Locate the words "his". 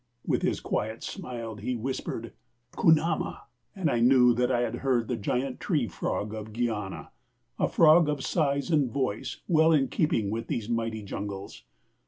0.41-0.61